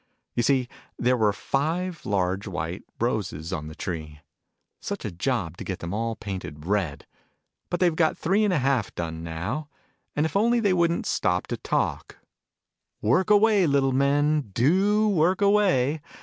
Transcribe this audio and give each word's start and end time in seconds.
You 0.33 0.41
see 0.41 0.67
there 0.97 1.15
were 1.15 1.31
fire 1.31 1.93
large 2.03 2.47
white 2.47 2.81
roses 2.99 3.53
on 3.53 3.67
the 3.67 3.75
tree 3.75 4.19
such 4.79 5.05
a 5.05 5.11
job 5.11 5.57
to 5.57 5.63
get 5.63 5.77
them 5.77 5.93
all 5.93 6.15
painted 6.15 6.65
red! 6.65 7.05
But 7.69 7.81
they've 7.81 7.95
got 7.95 8.17
three 8.17 8.43
and 8.43 8.51
a 8.51 8.57
halt 8.57 8.95
done, 8.95 9.21
now, 9.23 9.69
and 10.15 10.25
if 10.25 10.35
only 10.35 10.59
they 10.59 10.73
wouldn't 10.73 11.05
stop 11.05 11.45
to 11.53 11.57
talk 11.57 12.17
work 12.99 13.29
away, 13.29 13.67
little 13.67 13.91
men, 13.93 14.49
do 14.55 15.07
work 15.07 15.39
away 15.39 16.01